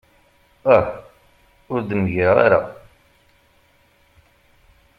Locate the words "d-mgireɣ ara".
1.83-2.61